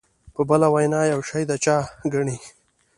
په 0.33 0.41
بله 0.49 0.67
وینا 0.73 1.01
یو 1.13 1.21
شی 1.29 1.43
د 1.49 1.51
چا 1.63 1.77
ګڼي. 2.13 2.37